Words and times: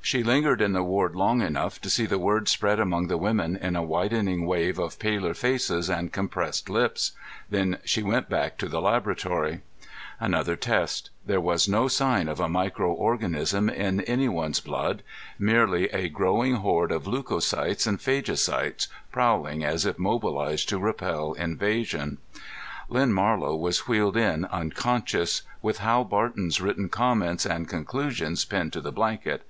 She 0.00 0.22
lingered 0.22 0.62
in 0.62 0.72
the 0.72 0.82
ward 0.82 1.14
long 1.14 1.42
enough 1.42 1.82
to 1.82 1.90
see 1.90 2.06
the 2.06 2.18
word 2.18 2.48
spread 2.48 2.80
among 2.80 3.08
the 3.08 3.18
women 3.18 3.56
in 3.56 3.76
a 3.76 3.82
widening 3.82 4.46
wave 4.46 4.78
of 4.78 4.98
paler 4.98 5.34
faces 5.34 5.90
and 5.90 6.10
compressed 6.10 6.70
lips; 6.70 7.12
then 7.50 7.76
she 7.84 8.02
went 8.02 8.26
back 8.30 8.56
to 8.56 8.70
the 8.70 8.80
laboratory. 8.80 9.60
Another 10.18 10.56
test. 10.56 11.10
There 11.26 11.42
was 11.42 11.68
no 11.68 11.88
sign 11.88 12.26
of 12.26 12.40
a 12.40 12.48
micro 12.48 12.90
organism 12.90 13.68
in 13.68 14.00
anyone's 14.00 14.60
blood, 14.60 15.02
merely 15.38 15.90
a 15.90 16.08
growing 16.08 16.54
horde 16.54 16.90
of 16.90 17.06
leucocytes 17.06 17.86
and 17.86 17.98
phagocytes, 18.00 18.88
prowling 19.12 19.62
as 19.62 19.84
if 19.84 19.98
mobilized 19.98 20.70
to 20.70 20.78
repel 20.78 21.34
invasion. 21.34 22.16
Len 22.88 23.12
Marlow 23.12 23.54
was 23.54 23.86
wheeled 23.86 24.16
in 24.16 24.46
unconscious, 24.46 25.42
with 25.60 25.80
Hal 25.80 26.04
Barton's 26.04 26.62
written 26.62 26.88
comments 26.88 27.44
and 27.44 27.68
conclusions 27.68 28.46
pinned 28.46 28.72
to 28.72 28.80
the 28.80 28.90
blanket. 28.90 29.44